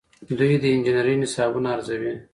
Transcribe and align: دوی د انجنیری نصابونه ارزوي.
دوی 0.37 0.53
د 0.61 0.65
انجنیری 0.73 1.15
نصابونه 1.21 1.67
ارزوي. 1.75 2.13